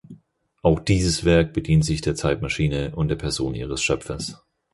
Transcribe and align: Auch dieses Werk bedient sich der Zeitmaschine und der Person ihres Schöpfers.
Auch 0.63 0.79
dieses 0.79 1.25
Werk 1.25 1.53
bedient 1.53 1.85
sich 1.85 2.01
der 2.01 2.15
Zeitmaschine 2.15 2.95
und 2.95 3.09
der 3.09 3.17
Person 3.17 3.53
ihres 3.53 3.83
Schöpfers. 3.83 4.41